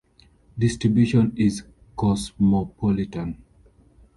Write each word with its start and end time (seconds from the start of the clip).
Distribution 0.57 1.31
is 1.37 1.61
cosmopolitan. 1.95 3.37